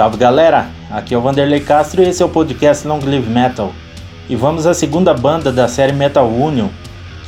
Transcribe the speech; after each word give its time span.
Salve 0.00 0.16
galera, 0.16 0.70
aqui 0.90 1.12
é 1.12 1.18
o 1.18 1.20
Vanderlei 1.20 1.60
Castro 1.60 2.02
e 2.02 2.08
esse 2.08 2.22
é 2.22 2.24
o 2.24 2.28
podcast 2.30 2.88
Long 2.88 3.00
Live 3.04 3.28
Metal. 3.28 3.70
E 4.30 4.34
vamos 4.34 4.66
à 4.66 4.72
segunda 4.72 5.12
banda 5.12 5.52
da 5.52 5.68
série 5.68 5.92
Metal 5.92 6.26
Union, 6.26 6.68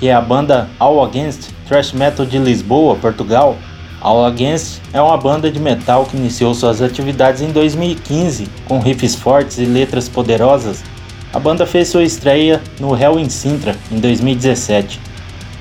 que 0.01 0.09
é 0.09 0.15
a 0.15 0.23
banda 0.23 0.71
All 0.79 1.05
Against 1.05 1.51
Thrash 1.69 1.93
Metal 1.93 2.25
de 2.25 2.39
Lisboa, 2.39 2.97
Portugal. 2.97 3.59
All 4.01 4.25
Against 4.25 4.81
é 4.91 5.03
uma 5.03 5.19
banda 5.19 5.51
de 5.51 5.61
metal 5.61 6.07
que 6.07 6.17
iniciou 6.17 6.55
suas 6.55 6.81
atividades 6.81 7.43
em 7.43 7.53
2015 7.53 8.49
com 8.67 8.79
riffs 8.79 9.17
fortes 9.17 9.59
e 9.59 9.67
letras 9.67 10.09
poderosas. 10.09 10.83
A 11.31 11.39
banda 11.39 11.67
fez 11.67 11.89
sua 11.89 12.05
estreia 12.05 12.59
no 12.81 12.97
Hell 12.99 13.21
in 13.21 13.29
Sintra 13.29 13.77
em 13.91 14.01
2017. 14.01 14.99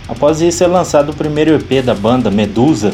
Após 0.08 0.40
isso 0.40 0.64
é 0.64 0.68
lançado 0.68 1.10
o 1.10 1.16
primeiro 1.16 1.54
EP 1.56 1.84
da 1.84 1.94
banda, 1.94 2.32
Medusa, 2.32 2.94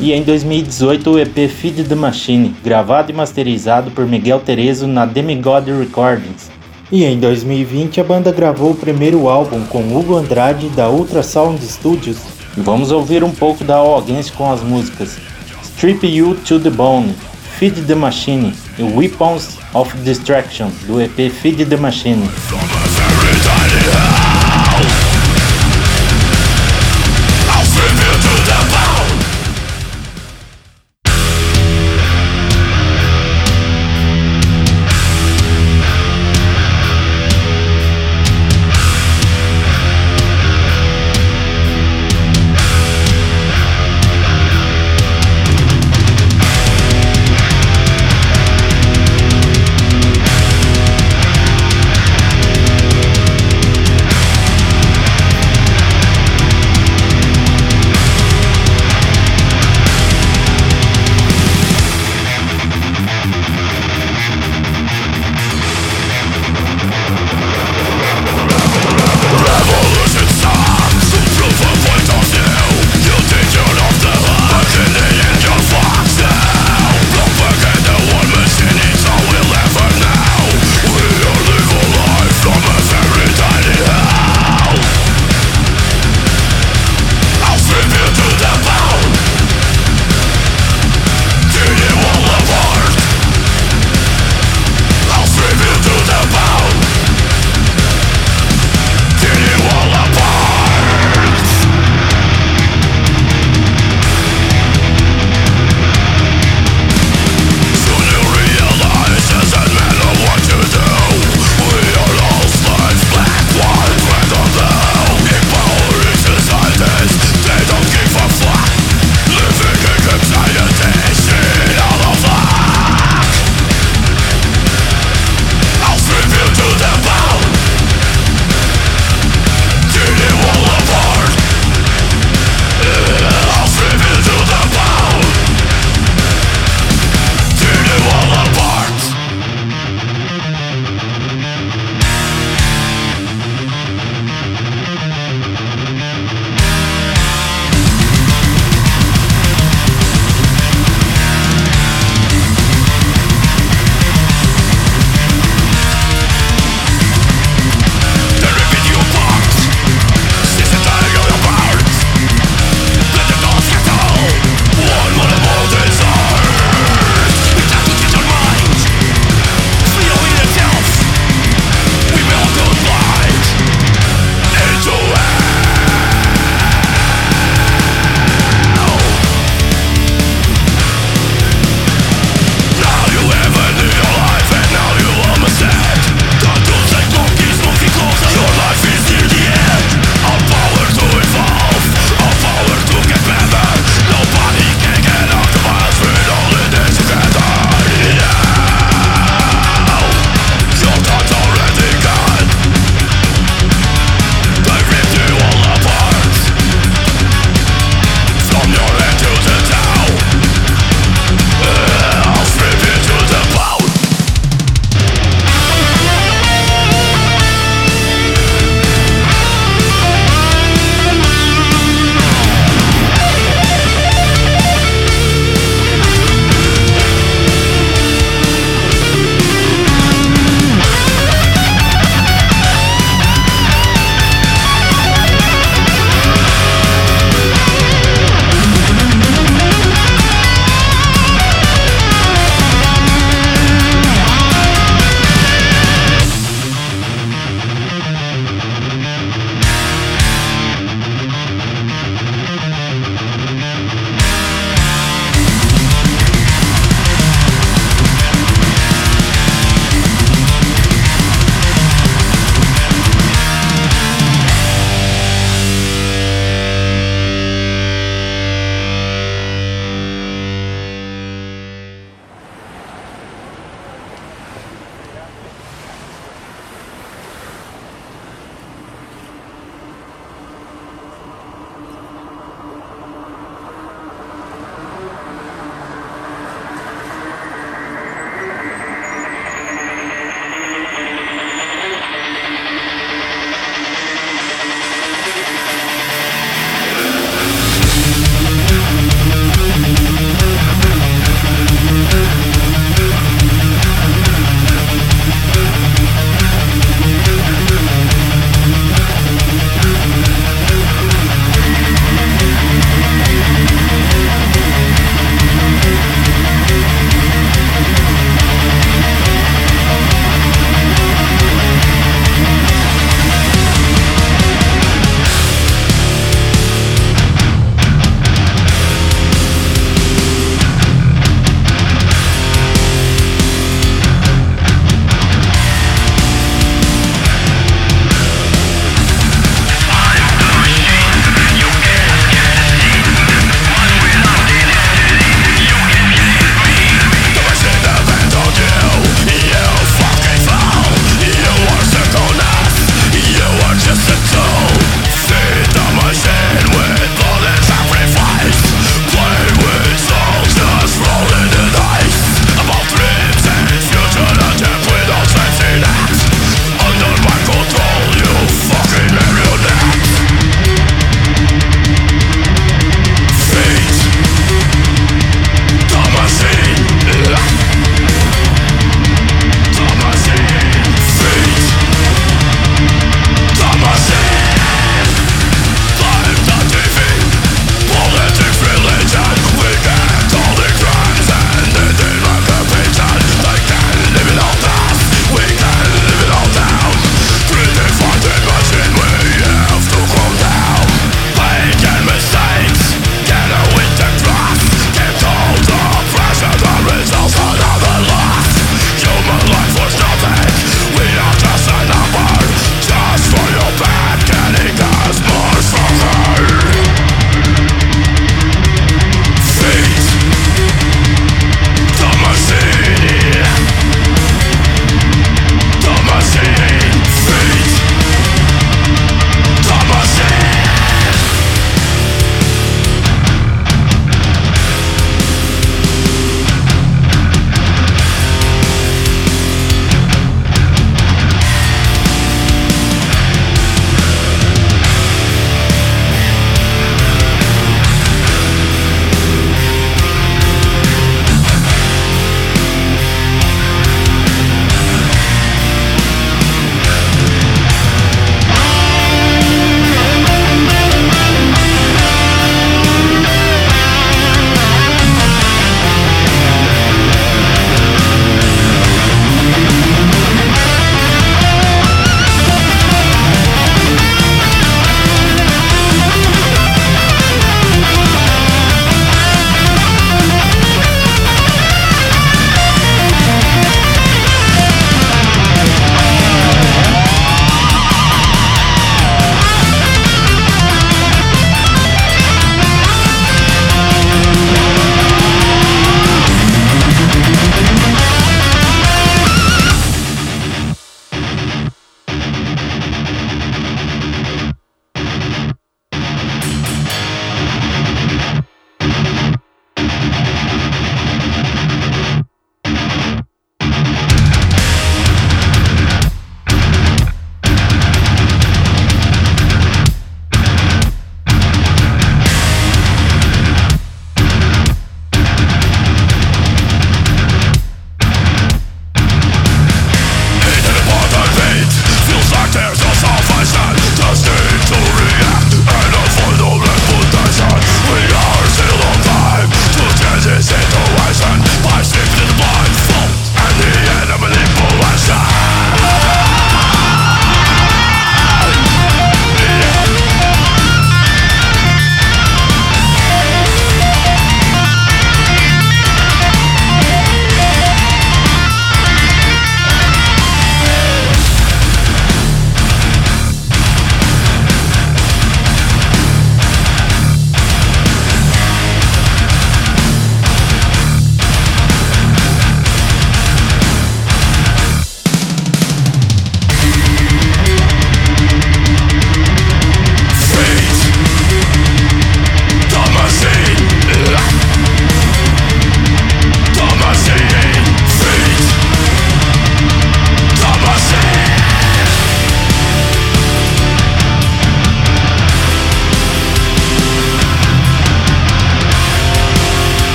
e 0.00 0.12
em 0.14 0.22
2018 0.22 1.10
o 1.10 1.18
EP 1.18 1.48
Feed 1.48 1.84
the 1.84 1.94
Machine, 1.94 2.56
gravado 2.64 3.12
e 3.12 3.14
masterizado 3.14 3.90
por 3.90 4.06
Miguel 4.06 4.40
Terezo 4.40 4.86
na 4.86 5.04
Demigod 5.04 5.70
Recordings. 5.70 6.50
E 6.90 7.04
em 7.04 7.20
2020 7.20 8.00
a 8.00 8.04
banda 8.04 8.32
gravou 8.32 8.70
o 8.70 8.74
primeiro 8.74 9.28
álbum 9.28 9.62
com 9.66 9.94
Hugo 9.94 10.16
Andrade 10.16 10.70
da 10.70 10.88
Ultrasound 10.88 11.62
Studios. 11.62 12.16
E 12.56 12.60
vamos 12.62 12.90
ouvir 12.90 13.22
um 13.22 13.30
pouco 13.30 13.62
da 13.62 13.76
All 13.76 13.98
Against 13.98 14.32
com 14.32 14.50
as 14.50 14.62
músicas 14.62 15.18
Strip 15.62 16.06
You 16.06 16.34
to 16.46 16.58
the 16.58 16.70
Bone, 16.70 17.14
Feed 17.58 17.82
the 17.82 17.94
Machine 17.94 18.54
e 18.78 18.82
Weapons 18.82 19.58
of 19.74 19.94
Distraction 19.98 20.70
do 20.86 20.98
EP 20.98 21.30
Feed 21.30 21.66
the 21.66 21.76
Machine. 21.76 22.22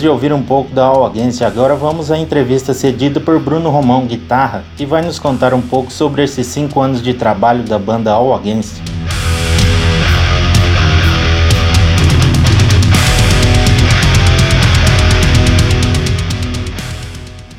Acabamos 0.00 0.02
de 0.02 0.08
ouvir 0.08 0.32
um 0.32 0.42
pouco 0.42 0.72
da 0.72 0.86
All 0.86 1.04
Against 1.04 1.42
agora 1.42 1.74
vamos 1.74 2.10
à 2.10 2.16
entrevista 2.16 2.72
cedida 2.72 3.20
por 3.20 3.38
Bruno 3.38 3.68
Romão, 3.68 4.06
guitarra, 4.06 4.64
que 4.74 4.86
vai 4.86 5.02
nos 5.02 5.18
contar 5.18 5.52
um 5.52 5.60
pouco 5.60 5.92
sobre 5.92 6.24
esses 6.24 6.46
cinco 6.46 6.80
anos 6.80 7.02
de 7.02 7.12
trabalho 7.12 7.62
da 7.64 7.78
banda 7.78 8.10
All 8.10 8.34
Against. 8.34 8.80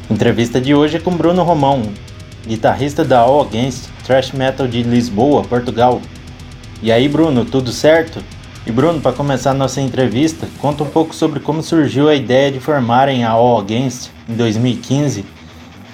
Entrevista 0.10 0.60
de 0.60 0.74
hoje 0.74 0.98
é 0.98 1.00
com 1.00 1.16
Bruno 1.16 1.44
Romão, 1.44 1.84
guitarrista 2.48 3.06
da 3.06 3.20
All 3.20 3.42
Against 3.42 3.90
Thrash 4.04 4.32
Metal 4.32 4.68
de 4.68 4.82
Lisboa, 4.82 5.44
Portugal. 5.44 6.02
E 6.82 6.92
aí, 6.92 7.08
Bruno, 7.08 7.46
tudo 7.46 7.72
certo? 7.72 8.20
E 8.66 8.72
Bruno, 8.72 9.02
para 9.02 9.12
começar 9.12 9.56
nossa 9.56 9.82
entrevista, 9.82 10.48
conta 10.60 10.84
um 10.84 10.88
pouco 10.88 11.16
sobre 11.16 11.40
como 11.40 11.64
surgiu 11.64 12.08
a 12.08 12.14
ideia 12.14 12.52
de 12.52 12.60
formarem 12.60 13.24
a 13.24 13.32
All 13.32 13.60
Against 13.60 14.10
em 14.30 14.36
2015. 14.36 15.26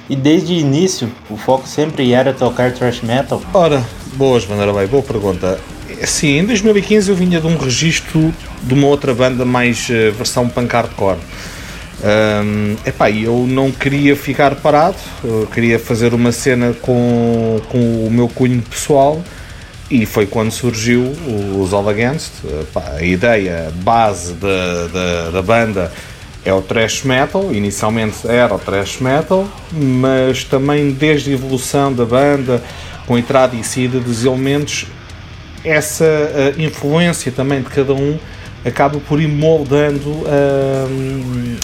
E 0.10 0.16
desde 0.16 0.54
o 0.54 0.56
início, 0.56 1.10
o 1.30 1.38
foco 1.38 1.66
sempre 1.66 2.12
era 2.12 2.34
tocar 2.34 2.74
thrash 2.74 3.02
metal? 3.02 3.42
Ora, 3.54 3.82
boas, 4.16 4.44
bem, 4.44 4.88
boa 4.88 5.02
pergunta. 5.02 5.58
Sim, 6.04 6.40
em 6.40 6.46
2015 6.46 7.10
eu 7.10 7.16
vinha 7.16 7.40
de 7.40 7.48
um 7.48 7.58
registro 7.58 8.34
de 8.62 8.74
uma 8.74 8.88
outra 8.88 9.14
banda 9.14 9.46
mais 9.46 9.88
uh, 9.88 10.12
versão 10.12 10.50
punk 10.50 10.74
hardcore. 10.74 11.20
Um, 12.04 12.76
epá, 12.86 13.10
eu 13.10 13.46
não 13.48 13.72
queria 13.72 14.16
ficar 14.16 14.56
parado, 14.56 14.98
queria 15.54 15.80
fazer 15.80 16.14
uma 16.14 16.32
cena 16.32 16.74
com, 16.82 17.60
com 17.70 18.06
o 18.06 18.12
meu 18.12 18.28
cunho 18.28 18.62
pessoal 18.62 19.24
e 19.90 20.06
foi 20.06 20.26
quando 20.26 20.52
surgiu 20.52 21.14
os 21.60 21.74
All 21.74 21.88
Against. 21.88 22.32
A 22.76 23.02
ideia 23.04 23.72
base 23.84 24.34
da, 24.34 24.88
da, 24.88 25.30
da 25.32 25.42
banda 25.42 25.92
é 26.44 26.54
o 26.54 26.62
thrash 26.62 27.04
metal, 27.04 27.54
inicialmente 27.54 28.28
era 28.28 28.54
o 28.54 28.60
thrash 28.60 29.00
metal, 29.00 29.48
mas 29.72 30.44
também 30.44 30.92
desde 30.92 31.32
a 31.32 31.34
evolução 31.34 31.92
da 31.92 32.06
banda, 32.06 32.64
com 33.06 33.16
a 33.16 33.20
entrada 33.20 33.56
e 33.56 33.64
saída 33.64 34.00
dos 34.00 34.24
elementos, 34.24 34.88
essa 35.64 36.06
uh, 36.06 36.62
influência 36.62 37.32
também 37.32 37.62
de 37.62 37.70
cada 37.70 37.94
um 37.94 38.18
acaba 38.66 39.00
por 39.00 39.22
ir 39.22 39.28
moldando 39.28 40.10
uh, 40.10 41.58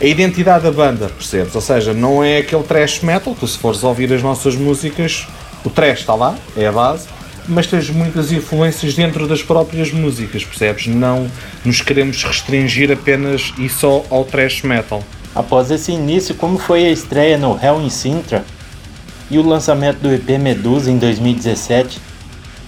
a 0.00 0.04
identidade 0.04 0.64
da 0.64 0.72
banda, 0.72 1.08
percebes? 1.08 1.54
Ou 1.54 1.60
seja, 1.60 1.92
não 1.92 2.22
é 2.22 2.38
aquele 2.38 2.62
thrash 2.62 3.00
metal, 3.00 3.34
tu 3.38 3.46
se 3.46 3.58
fores 3.58 3.82
ouvir 3.82 4.12
as 4.12 4.22
nossas 4.22 4.54
músicas, 4.54 5.26
o 5.64 5.70
thrash 5.70 6.00
está 6.00 6.14
lá, 6.14 6.36
é 6.56 6.66
a 6.66 6.72
base, 6.72 7.08
mas 7.48 7.66
tens 7.66 7.90
muitas 7.90 8.32
influências 8.32 8.94
dentro 8.94 9.26
das 9.26 9.42
próprias 9.42 9.92
músicas, 9.92 10.44
percebes? 10.44 10.86
Não 10.86 11.30
nos 11.64 11.80
queremos 11.80 12.22
restringir 12.22 12.90
apenas 12.90 13.52
e 13.58 13.68
só 13.68 14.04
ao 14.10 14.24
thrash 14.24 14.62
metal. 14.62 15.02
Após 15.34 15.70
esse 15.70 15.92
início, 15.92 16.34
como 16.34 16.58
foi 16.58 16.86
a 16.86 16.90
estreia 16.90 17.36
no 17.36 17.58
Hell 17.62 17.82
in 17.82 17.90
Sintra 17.90 18.44
e 19.30 19.38
o 19.38 19.46
lançamento 19.46 19.98
do 19.98 20.12
EP 20.12 20.38
Medusa 20.40 20.90
em 20.90 20.98
2017? 20.98 22.00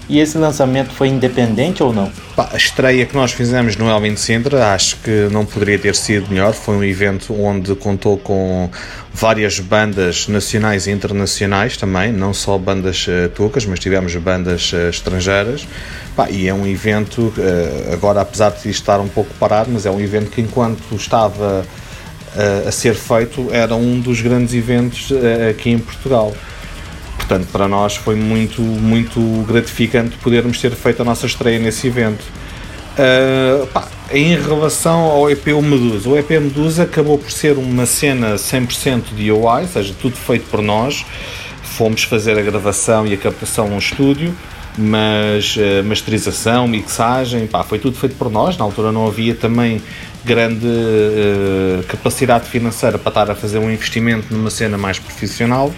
E 0.09 0.19
esse 0.19 0.37
lançamento 0.39 0.91
foi 0.91 1.07
independente 1.07 1.83
ou 1.83 1.93
não? 1.93 2.11
a 2.51 2.55
estreia 2.55 3.05
que 3.05 3.15
nós 3.15 3.33
fizemos 3.33 3.75
no 3.75 3.89
Elvin 3.89 4.15
Sintra 4.15 4.73
acho 4.73 4.95
que 4.97 5.27
não 5.31 5.45
poderia 5.45 5.77
ter 5.77 5.95
sido 5.95 6.29
melhor. 6.29 6.53
Foi 6.53 6.75
um 6.75 6.83
evento 6.83 7.33
onde 7.39 7.75
contou 7.75 8.17
com 8.17 8.69
várias 9.13 9.59
bandas 9.59 10.27
nacionais 10.27 10.87
e 10.87 10.91
internacionais 10.91 11.75
também, 11.75 12.11
não 12.11 12.33
só 12.33 12.57
bandas 12.57 13.05
uh, 13.07 13.29
turcas, 13.35 13.65
mas 13.65 13.79
tivemos 13.79 14.15
bandas 14.15 14.71
uh, 14.71 14.89
estrangeiras. 14.89 15.67
e 16.31 16.47
é 16.47 16.53
um 16.53 16.65
evento, 16.65 17.33
uh, 17.37 17.93
agora 17.93 18.21
apesar 18.21 18.51
de 18.51 18.69
estar 18.69 18.99
um 18.99 19.07
pouco 19.07 19.33
parado, 19.35 19.69
mas 19.71 19.85
é 19.85 19.91
um 19.91 19.99
evento 19.99 20.31
que 20.31 20.41
enquanto 20.41 20.95
estava 20.95 21.65
a 22.65 22.71
ser 22.71 22.93
feito 22.93 23.47
era 23.51 23.75
um 23.75 23.99
dos 23.99 24.21
grandes 24.21 24.53
eventos 24.53 25.11
aqui 25.49 25.71
em 25.71 25.79
Portugal. 25.79 26.31
Portanto, 27.29 27.49
para 27.51 27.67
nós 27.67 27.95
foi 27.95 28.15
muito, 28.15 28.59
muito 28.59 29.21
gratificante 29.47 30.17
podermos 30.17 30.59
ter 30.59 30.71
feito 30.71 31.03
a 31.03 31.05
nossa 31.05 31.27
estreia 31.27 31.59
nesse 31.59 31.85
evento. 31.85 32.23
Uh, 32.97 33.67
pá, 33.67 33.87
em 34.11 34.35
relação 34.35 35.01
ao 35.01 35.29
EP 35.29 35.45
Medusa, 35.45 36.09
o 36.09 36.17
EP 36.17 36.31
Medusa 36.31 36.83
acabou 36.83 37.19
por 37.19 37.29
ser 37.29 37.59
uma 37.59 37.85
cena 37.85 38.33
100% 38.33 39.13
DIY, 39.15 39.31
ou 39.31 39.67
seja, 39.67 39.93
tudo 40.01 40.15
feito 40.15 40.49
por 40.49 40.63
nós. 40.63 41.05
Fomos 41.61 42.01
fazer 42.01 42.35
a 42.35 42.41
gravação 42.41 43.05
e 43.05 43.13
a 43.13 43.17
captação 43.17 43.69
no 43.69 43.77
estúdio, 43.77 44.35
mas 44.75 45.55
uh, 45.55 45.83
masterização, 45.85 46.67
mixagem, 46.67 47.45
pá, 47.45 47.63
foi 47.63 47.77
tudo 47.77 47.95
feito 47.95 48.15
por 48.15 48.31
nós. 48.31 48.57
Na 48.57 48.65
altura 48.65 48.91
não 48.91 49.05
havia 49.05 49.35
também 49.35 49.83
grande 50.25 50.65
uh, 50.65 51.83
capacidade 51.87 52.49
financeira 52.49 52.97
para 52.97 53.09
estar 53.09 53.29
a 53.29 53.35
fazer 53.35 53.59
um 53.59 53.69
investimento 53.69 54.33
numa 54.33 54.49
cena 54.49 54.79
mais 54.79 54.97
profissional 54.97 55.71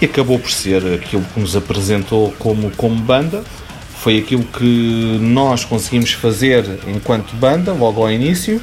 e 0.00 0.04
acabou 0.04 0.38
por 0.38 0.50
ser 0.50 0.94
aquilo 0.94 1.22
que 1.22 1.40
nos 1.40 1.56
apresentou 1.56 2.32
como, 2.38 2.70
como 2.72 2.94
banda. 2.96 3.42
Foi 4.00 4.18
aquilo 4.18 4.44
que 4.44 5.18
nós 5.20 5.64
conseguimos 5.64 6.12
fazer 6.12 6.64
enquanto 6.86 7.34
banda, 7.34 7.72
logo 7.72 8.02
ao 8.02 8.10
início. 8.10 8.62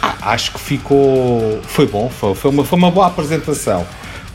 Ah, 0.00 0.16
acho 0.32 0.52
que 0.52 0.60
ficou. 0.60 1.60
Foi 1.62 1.86
bom, 1.86 2.08
foi, 2.08 2.34
foi, 2.34 2.50
uma, 2.50 2.64
foi 2.64 2.78
uma 2.78 2.90
boa 2.90 3.06
apresentação. 3.06 3.86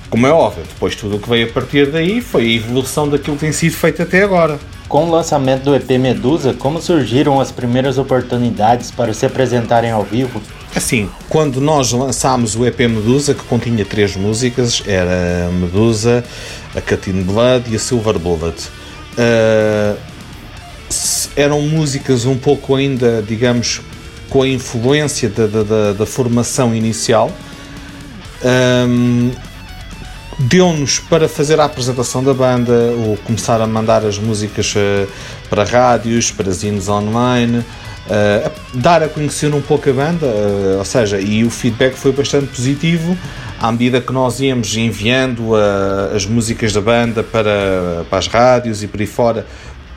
Como 0.10 0.26
é 0.26 0.32
óbvio, 0.32 0.64
depois 0.68 0.96
tudo 0.96 1.18
o 1.18 1.20
que 1.20 1.30
veio 1.30 1.48
a 1.48 1.52
partir 1.52 1.92
daí 1.92 2.20
foi 2.20 2.44
a 2.44 2.54
evolução 2.56 3.08
daquilo 3.08 3.36
que 3.36 3.42
tem 3.42 3.52
sido 3.52 3.74
feito 3.74 4.02
até 4.02 4.24
agora. 4.24 4.60
Com 4.88 5.06
o 5.06 5.12
lançamento 5.12 5.66
do 5.66 5.76
EP 5.76 5.90
Medusa, 6.00 6.52
como 6.52 6.82
surgiram 6.82 7.40
as 7.40 7.52
primeiras 7.52 8.00
oportunidades 8.00 8.90
para 8.90 9.14
se 9.14 9.24
apresentarem 9.26 9.92
ao 9.92 10.04
vivo? 10.04 10.42
Assim, 10.76 11.10
quando 11.28 11.60
nós 11.60 11.92
lançámos 11.92 12.56
o 12.56 12.66
EP 12.66 12.80
Medusa, 12.82 13.34
que 13.34 13.44
continha 13.44 13.84
três 13.84 14.16
músicas, 14.16 14.84
era 14.86 15.48
a 15.48 15.52
Medusa, 15.52 16.24
a 16.76 16.82
Catin 16.82 17.24
Blood 17.24 17.72
e 17.72 17.76
a 17.76 17.80
Silver 17.80 18.20
Bullet. 18.20 18.68
Uh, 19.18 19.98
eram 21.36 21.62
músicas 21.62 22.26
um 22.26 22.38
pouco 22.38 22.76
ainda, 22.76 23.24
digamos, 23.28 23.82
com 24.30 24.44
a 24.44 24.48
influência 24.48 25.30
da, 25.30 25.48
da, 25.48 25.94
da 25.94 26.06
formação 26.06 26.76
inicial. 26.76 27.32
Um, 28.44 29.32
deu-nos 30.38 31.00
para 31.00 31.28
fazer 31.28 31.60
a 31.60 31.66
apresentação 31.66 32.24
da 32.24 32.34
banda, 32.34 32.74
ou 33.06 33.18
começar 33.18 33.60
a 33.60 33.68
mandar 33.68 34.06
as 34.06 34.18
músicas 34.18 34.74
uh, 34.76 35.08
para 35.50 35.64
rádios, 35.64 36.32
para 36.32 36.52
zines 36.52 36.88
online, 36.88 37.66
uh, 38.10 38.52
dar 38.74 39.04
a 39.04 39.08
conhecer 39.08 39.54
um 39.54 39.62
pouco 39.62 39.90
a 39.90 39.94
banda, 39.94 40.26
uh, 40.26 40.78
ou 40.80 40.86
seja, 40.86 41.20
e 41.20 41.44
o 41.44 41.50
feedback 41.50 41.96
foi 41.96 42.12
bastante 42.12 42.48
positivo 42.48 43.18
à 43.60 43.72
medida 43.72 44.02
que 44.02 44.12
nós 44.14 44.40
íamos 44.40 44.76
enviando 44.78 45.54
as 46.16 46.26
músicas 46.26 46.72
da 46.72 46.80
banda 46.80 47.22
para, 47.22 48.06
para 48.10 48.20
as 48.20 48.28
rádios 48.28 48.82
e 48.82 48.88
por 48.88 49.02
aí 49.02 49.06
fora 49.06 49.46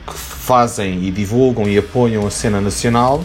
que 0.05 0.13
fazem 0.13 1.05
e 1.05 1.11
divulgam 1.11 1.65
e 1.69 1.77
apoiam 1.77 2.27
a 2.27 2.29
cena 2.29 2.59
nacional 2.59 3.23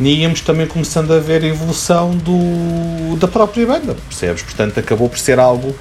íamos 0.00 0.40
também 0.40 0.66
começando 0.66 1.12
a 1.12 1.18
ver 1.18 1.42
a 1.42 1.46
evolução 1.46 2.16
do, 2.16 3.16
da 3.16 3.28
própria 3.28 3.66
banda, 3.66 3.94
percebes? 4.08 4.42
Portanto, 4.42 4.78
acabou 4.80 5.08
por 5.08 5.18
ser 5.18 5.38
algo 5.38 5.74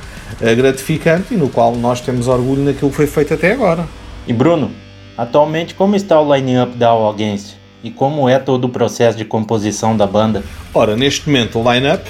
gratificante 0.57 1.33
e 1.33 1.37
no 1.37 1.49
qual 1.49 1.75
nós 1.75 2.01
temos 2.01 2.27
orgulho 2.27 2.63
naquilo 2.63 2.89
que 2.89 2.95
foi 2.95 3.07
feito 3.07 3.33
até 3.33 3.51
agora. 3.51 3.87
E 4.27 4.33
Bruno, 4.33 4.71
atualmente 5.17 5.73
como 5.73 5.95
está 5.95 6.19
o 6.19 6.35
line-up 6.35 6.77
da 6.77 6.89
All 6.89 7.09
Against? 7.11 7.61
E 7.83 7.89
como 7.89 8.29
é 8.29 8.37
todo 8.37 8.65
o 8.65 8.69
processo 8.69 9.17
de 9.17 9.25
composição 9.25 9.97
da 9.97 10.05
banda? 10.05 10.43
Ora, 10.73 10.95
neste 10.95 11.27
momento 11.27 11.59
o 11.59 11.73
line-up 11.73 12.07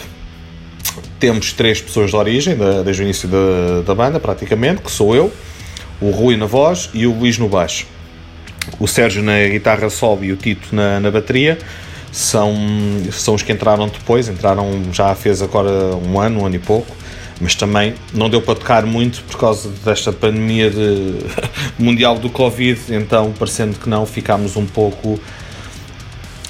temos 1.19 1.53
três 1.53 1.79
pessoas 1.79 2.09
de 2.09 2.15
origem, 2.15 2.57
desde 2.83 3.01
o 3.01 3.05
início 3.05 3.29
da, 3.29 3.81
da 3.85 3.95
banda 3.95 4.19
praticamente, 4.19 4.81
que 4.81 4.91
sou 4.91 5.15
eu, 5.15 5.31
o 6.01 6.09
Rui 6.09 6.35
na 6.35 6.45
voz 6.45 6.89
e 6.93 7.07
o 7.07 7.13
Luís 7.13 7.37
no 7.37 7.47
baixo. 7.47 7.87
O 8.79 8.87
Sérgio 8.87 9.23
na 9.23 9.47
guitarra 9.47 9.89
solo 9.89 10.23
e 10.23 10.31
o 10.31 10.35
Tito 10.35 10.75
na, 10.75 10.99
na 10.99 11.09
bateria 11.09 11.57
são, 12.11 12.53
são 13.11 13.35
os 13.35 13.43
que 13.43 13.51
entraram 13.51 13.87
depois, 13.87 14.27
entraram 14.27 14.83
já 14.91 15.15
fez 15.15 15.41
agora 15.41 15.69
um 15.95 16.19
ano, 16.19 16.41
um 16.41 16.45
ano 16.45 16.55
e 16.55 16.59
pouco 16.59 17.01
mas 17.41 17.55
também 17.55 17.95
não 18.13 18.29
deu 18.29 18.39
para 18.39 18.53
tocar 18.53 18.85
muito 18.85 19.23
por 19.23 19.39
causa 19.39 19.67
desta 19.83 20.13
pandemia 20.13 20.69
de, 20.69 21.15
mundial 21.79 22.19
do 22.19 22.29
Covid, 22.29 22.79
então 22.89 23.33
parecendo 23.37 23.79
que 23.79 23.89
não, 23.89 24.05
ficámos 24.05 24.55
um 24.55 24.65
pouco 24.65 25.19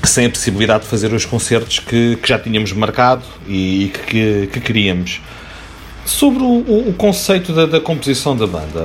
sem 0.07 0.25
a 0.25 0.29
possibilidade 0.29 0.83
de 0.83 0.89
fazer 0.89 1.13
os 1.13 1.25
concertos 1.25 1.79
que, 1.79 2.15
que 2.15 2.27
já 2.27 2.39
tínhamos 2.39 2.73
marcado 2.73 3.23
e, 3.47 3.85
e 3.85 3.89
que, 3.89 4.47
que, 4.47 4.59
queríamos. 4.59 5.21
Sobre 6.05 6.43
o, 6.43 6.89
o 6.89 6.93
conceito 6.97 7.53
da, 7.53 7.65
da, 7.65 7.79
composição 7.79 8.35
da 8.35 8.47
banda, 8.47 8.83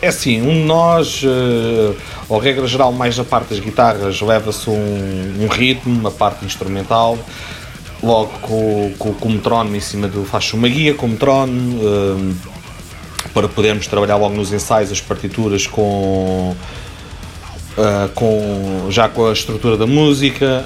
é 0.00 0.08
assim, 0.08 0.40
um 0.40 0.52
de 0.52 0.64
nós, 0.64 1.22
uh, 1.24 1.96
ou 2.28 2.38
regra 2.38 2.66
geral, 2.66 2.92
mais 2.92 3.18
na 3.18 3.24
parte 3.24 3.50
das 3.50 3.58
guitarras, 3.58 4.20
leva-se 4.20 4.70
um, 4.70 5.36
um 5.40 5.48
ritmo, 5.48 5.98
uma 5.98 6.10
parte 6.10 6.44
instrumental, 6.44 7.18
logo 8.02 8.30
com, 8.40 8.94
com, 8.98 9.14
com 9.14 9.28
o 9.28 9.32
metrónomo 9.32 9.74
em 9.74 9.80
cima 9.80 10.06
do 10.06 10.24
faz 10.24 10.52
uma 10.52 10.68
guia 10.68 10.94
com 10.94 11.06
o 11.06 11.08
metrónomo 11.08 11.80
um, 11.82 12.34
para 13.32 13.48
podermos 13.48 13.86
trabalhar 13.86 14.16
logo 14.16 14.36
nos 14.36 14.52
ensaios 14.52 14.92
as 14.92 15.00
partituras 15.00 15.66
com, 15.66 16.54
uh, 17.78 18.08
com 18.14 18.86
já 18.90 19.08
com 19.08 19.26
a 19.26 19.32
estrutura 19.32 19.76
da 19.76 19.86
música 19.86 20.64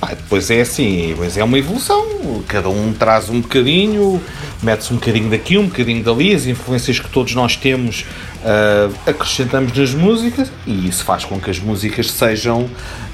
Epá, 0.00 0.14
depois 0.14 0.50
é 0.50 0.62
assim, 0.62 1.08
depois 1.08 1.36
é 1.36 1.44
uma 1.44 1.58
evolução, 1.58 2.42
cada 2.48 2.70
um 2.70 2.90
traz 2.90 3.28
um 3.28 3.42
bocadinho, 3.42 4.18
mete-se 4.62 4.94
um 4.94 4.96
bocadinho 4.96 5.28
daqui, 5.28 5.58
um 5.58 5.66
bocadinho 5.66 6.02
dali, 6.02 6.34
as 6.34 6.46
influências 6.46 6.98
que 6.98 7.10
todos 7.10 7.34
nós 7.34 7.54
temos 7.54 8.06
uh, 8.40 8.94
acrescentamos 9.06 9.76
nas 9.76 9.92
músicas 9.92 10.50
e 10.66 10.88
isso 10.88 11.04
faz 11.04 11.26
com 11.26 11.38
que 11.38 11.50
as 11.50 11.58
músicas 11.58 12.10
sejam 12.10 12.68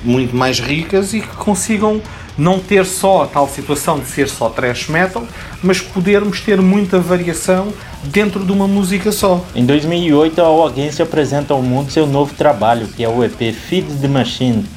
muito 0.05 0.37
mais 0.37 0.61
ricas 0.61 1.13
e 1.13 1.21
que 1.23 1.37
consigam 1.37 2.01
não 2.39 2.61
ter 2.61 2.85
só 2.87 3.25
a 3.25 3.27
tal 3.27 3.49
situação 3.49 3.99
de 3.99 4.07
ser 4.07 4.29
só 4.29 4.49
thrash 4.49 4.89
metal, 4.89 5.27
mas 5.63 5.81
podermos 5.81 6.41
ter 6.41 6.61
muita 6.61 7.01
variação 7.01 7.73
dentro 8.05 8.45
de 8.45 8.53
uma 8.53 8.69
música 8.69 9.11
só. 9.11 9.45
Em 9.57 9.67
2008, 9.67 10.41
a 10.41 10.67
Against 10.67 11.01
apresenta 11.01 11.53
ao 11.53 11.63
mundo 11.63 11.91
seu 11.91 12.07
novo 12.07 12.33
trabalho, 12.35 12.87
que 12.87 13.03
é 13.03 13.09
o 13.09 13.25
EP 13.25 13.53
Feed 13.53 13.87
the 14.01 14.07
Machine. 14.07 14.76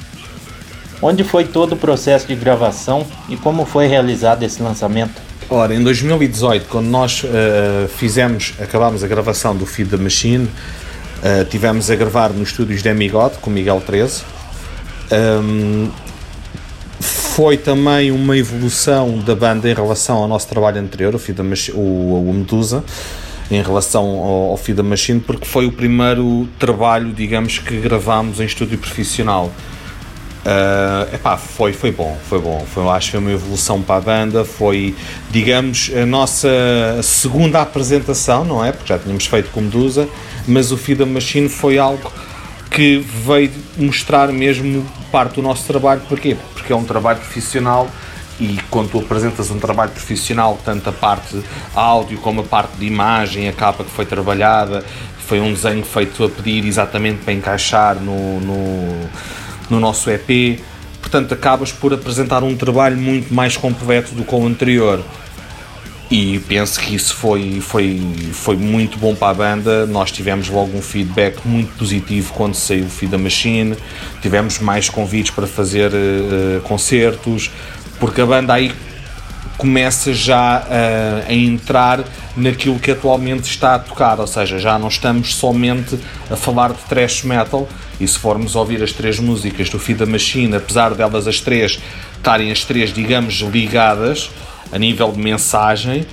Onde 1.02 1.24
foi 1.24 1.44
todo 1.44 1.72
o 1.72 1.76
processo 1.76 2.26
de 2.26 2.34
gravação 2.34 3.06
e 3.28 3.36
como 3.36 3.64
foi 3.64 3.86
realizado 3.86 4.42
esse 4.42 4.62
lançamento? 4.62 5.20
Ora, 5.48 5.74
em 5.74 5.82
2018, 5.82 6.66
quando 6.68 6.86
nós 6.86 7.24
uh, 7.24 7.88
fizemos, 7.88 8.54
acabámos 8.60 9.02
a 9.02 9.08
gravação 9.08 9.56
do 9.56 9.64
Feed 9.64 9.90
the 9.90 9.96
Machine, 9.96 10.44
uh, 10.44 11.44
tivemos 11.48 11.90
a 11.90 11.96
gravar 11.96 12.30
nos 12.30 12.50
estúdios 12.50 12.82
de 12.82 12.88
Amigod 12.88 13.38
com 13.40 13.50
Miguel 13.50 13.82
13. 13.84 14.22
Um, 15.42 15.90
foi 17.00 17.56
também 17.56 18.10
uma 18.10 18.36
evolução 18.36 19.18
da 19.18 19.34
banda 19.34 19.68
em 19.68 19.74
relação 19.74 20.18
ao 20.18 20.28
nosso 20.28 20.46
trabalho 20.48 20.80
anterior, 20.80 21.14
o, 21.14 21.18
Feed 21.18 21.36
the 21.38 21.42
Machine, 21.42 21.78
o, 21.78 22.28
o 22.28 22.32
Medusa, 22.32 22.84
em 23.50 23.62
relação 23.62 24.04
ao, 24.04 24.50
ao 24.50 24.56
Feed 24.58 24.76
the 24.76 24.82
Machine, 24.82 25.18
porque 25.18 25.46
foi 25.46 25.66
o 25.66 25.72
primeiro 25.72 26.46
trabalho, 26.58 27.10
digamos, 27.12 27.58
que 27.58 27.80
gravámos 27.80 28.38
em 28.38 28.44
estúdio 28.44 28.76
profissional. 28.76 29.50
Uh, 30.40 31.14
epá, 31.14 31.36
foi, 31.36 31.72
foi 31.72 31.92
bom, 31.92 32.18
foi 32.28 32.40
bom. 32.40 32.64
Foi, 32.72 32.86
acho 32.88 33.06
que 33.06 33.12
foi 33.12 33.20
uma 33.20 33.32
evolução 33.32 33.82
para 33.82 33.96
a 33.96 34.00
banda. 34.00 34.44
Foi, 34.44 34.94
digamos, 35.30 35.90
a 35.94 36.06
nossa 36.06 36.48
segunda 37.02 37.60
apresentação, 37.60 38.44
não 38.44 38.64
é? 38.64 38.72
Porque 38.72 38.92
já 38.92 38.98
tínhamos 38.98 39.26
feito 39.26 39.50
com 39.50 39.60
Medusa, 39.60 40.08
mas 40.48 40.72
o 40.72 40.76
Feed 40.76 41.04
Machine 41.04 41.48
foi 41.48 41.78
algo 41.78 42.10
que 42.70 42.98
veio 42.98 43.50
mostrar 43.76 44.28
mesmo 44.28 44.86
parte 45.12 45.34
do 45.34 45.42
nosso 45.42 45.66
trabalho. 45.66 46.00
Porquê? 46.08 46.36
Porque 46.54 46.72
é 46.72 46.76
um 46.76 46.84
trabalho 46.84 47.18
profissional 47.18 47.88
e 48.40 48.58
quando 48.70 48.92
tu 48.92 48.98
apresentas 48.98 49.50
um 49.50 49.58
trabalho 49.58 49.90
profissional, 49.90 50.58
tanto 50.64 50.88
a 50.88 50.92
parte 50.92 51.42
áudio 51.74 52.16
como 52.18 52.40
a 52.40 52.44
parte 52.44 52.74
de 52.78 52.86
imagem, 52.86 53.46
a 53.48 53.52
capa 53.52 53.84
que 53.84 53.90
foi 53.90 54.06
trabalhada, 54.06 54.82
foi 55.18 55.40
um 55.40 55.52
desenho 55.52 55.84
feito 55.84 56.24
a 56.24 56.28
pedir 56.28 56.64
exatamente 56.64 57.22
para 57.22 57.34
encaixar 57.34 57.96
no, 57.96 58.40
no 58.40 59.10
no 59.70 59.80
nosso 59.80 60.10
EP. 60.10 60.60
Portanto, 61.00 61.32
acabas 61.32 61.72
por 61.72 61.94
apresentar 61.94 62.42
um 62.42 62.56
trabalho 62.56 62.96
muito 62.96 63.32
mais 63.32 63.56
completo 63.56 64.14
do 64.14 64.24
que 64.24 64.34
o 64.34 64.46
anterior. 64.46 65.02
E 66.10 66.40
penso 66.40 66.80
que 66.80 66.94
isso 66.94 67.14
foi, 67.14 67.60
foi, 67.60 68.00
foi 68.32 68.56
muito 68.56 68.98
bom 68.98 69.14
para 69.14 69.28
a 69.28 69.34
banda. 69.34 69.86
Nós 69.86 70.10
tivemos 70.10 70.48
logo 70.48 70.76
um 70.76 70.82
feedback 70.82 71.38
muito 71.44 71.76
positivo 71.78 72.32
quando 72.32 72.54
saiu 72.54 72.86
o 72.86 72.88
Feed 72.88 73.12
the 73.12 73.16
Machine. 73.16 73.76
Tivemos 74.20 74.58
mais 74.58 74.88
convites 74.88 75.30
para 75.30 75.46
fazer 75.46 75.92
uh, 75.92 76.60
concertos, 76.62 77.50
porque 78.00 78.20
a 78.20 78.26
banda 78.26 78.54
aí 78.54 78.72
começa 79.60 80.14
já 80.14 80.62
uh, 80.62 81.28
a 81.28 81.34
entrar 81.34 82.02
naquilo 82.34 82.78
que 82.78 82.90
atualmente 82.90 83.44
está 83.44 83.74
a 83.74 83.78
tocar, 83.78 84.18
ou 84.18 84.26
seja, 84.26 84.58
já 84.58 84.78
não 84.78 84.88
estamos 84.88 85.34
somente 85.34 85.98
a 86.30 86.36
falar 86.36 86.72
de 86.72 86.78
thrash 86.88 87.24
metal, 87.24 87.68
e 88.00 88.08
se 88.08 88.18
formos 88.18 88.56
ouvir 88.56 88.82
as 88.82 88.92
três 88.92 89.18
músicas 89.18 89.68
do 89.68 89.78
the 89.78 90.06
Machine, 90.06 90.56
apesar 90.56 90.94
delas 90.94 91.28
as 91.28 91.40
três 91.40 91.78
estarem 92.16 92.50
as 92.50 92.64
três, 92.64 92.92
digamos, 92.92 93.34
ligadas 93.40 94.30
a 94.72 94.78
nível 94.78 95.12
de 95.12 95.18
mensagem, 95.18 96.06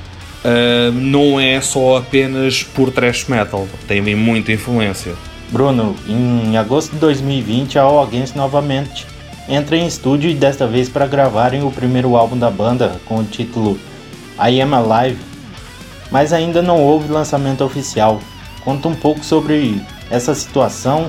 uh, 0.44 0.92
não 0.92 1.40
é 1.40 1.62
só 1.62 1.98
apenas 1.98 2.64
por 2.64 2.92
thrash 2.92 3.26
metal, 3.30 3.66
tem 3.88 4.02
muita 4.16 4.52
influência. 4.52 5.14
Bruno, 5.50 5.96
em 6.06 6.58
agosto 6.58 6.92
de 6.92 6.98
2020 7.00 7.80
a 7.80 7.84
All 7.84 8.04
Against 8.04 8.36
novamente 8.36 9.08
entra 9.48 9.78
em 9.78 9.88
estúdio 9.88 10.34
desta 10.36 10.68
vez 10.68 10.90
para 10.90 11.08
gravarem 11.08 11.64
o 11.64 11.72
primeiro 11.72 12.16
álbum 12.16 12.38
da 12.38 12.50
banda 12.50 13.00
com 13.06 13.20
o 13.20 13.24
título 13.24 13.80
I 14.38 14.62
Am 14.62 14.74
Alive, 14.74 15.20
mas 16.12 16.34
ainda 16.34 16.62
não 16.62 16.82
houve 16.82 17.12
lançamento 17.12 17.64
oficial. 17.64 18.20
Conta 18.64 18.88
um 18.88 18.96
pouco 18.96 19.24
sobre 19.24 19.82
essa 20.10 20.36
situação 20.36 21.08